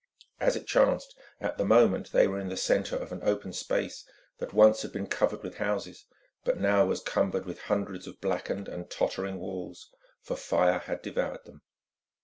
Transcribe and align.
As 0.39 0.55
it 0.55 0.65
chanced, 0.65 1.15
at 1.39 1.59
the 1.59 1.63
moment 1.63 2.11
they 2.11 2.25
were 2.27 2.39
in 2.39 2.49
the 2.49 2.57
centre 2.57 2.95
of 2.95 3.11
an 3.11 3.21
open 3.21 3.53
space 3.53 4.03
that 4.39 4.51
once 4.51 4.81
had 4.81 4.91
been 4.91 5.05
covered 5.05 5.43
with 5.43 5.57
houses 5.57 6.05
but 6.43 6.55
was 6.55 6.63
now 6.63 6.91
cumbered 7.05 7.45
with 7.45 7.59
hundreds 7.61 8.07
of 8.07 8.19
blackened 8.19 8.67
and 8.67 8.89
tottering 8.89 9.37
walls, 9.37 9.93
for 10.23 10.35
fire 10.35 10.79
had 10.79 11.03
devoured 11.03 11.45
them. 11.45 11.61